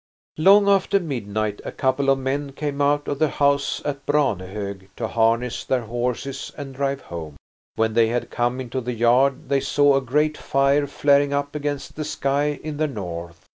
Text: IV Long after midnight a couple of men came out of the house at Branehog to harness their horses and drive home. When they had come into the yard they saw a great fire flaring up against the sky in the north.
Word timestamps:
IV 0.35 0.45
Long 0.45 0.67
after 0.67 0.99
midnight 0.99 1.61
a 1.63 1.71
couple 1.71 2.09
of 2.09 2.17
men 2.17 2.53
came 2.53 2.81
out 2.81 3.07
of 3.07 3.19
the 3.19 3.27
house 3.29 3.83
at 3.85 4.03
Branehog 4.07 4.85
to 4.95 5.07
harness 5.07 5.63
their 5.63 5.83
horses 5.83 6.51
and 6.57 6.73
drive 6.73 7.01
home. 7.01 7.37
When 7.75 7.93
they 7.93 8.07
had 8.07 8.31
come 8.31 8.59
into 8.59 8.81
the 8.81 8.93
yard 8.93 9.49
they 9.49 9.59
saw 9.59 9.95
a 9.95 10.01
great 10.01 10.39
fire 10.39 10.87
flaring 10.87 11.33
up 11.33 11.53
against 11.53 11.95
the 11.95 12.03
sky 12.03 12.59
in 12.63 12.77
the 12.77 12.87
north. 12.87 13.47